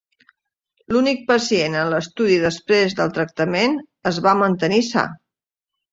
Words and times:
L'únic 0.93 1.19
pacient 1.31 1.77
en 1.83 1.91
l'estudi 1.95 2.39
després 2.45 2.97
del 3.01 3.13
tractament 3.19 3.77
es 4.13 4.19
va 4.29 4.37
mantenir 4.45 4.85
sa. 4.93 5.05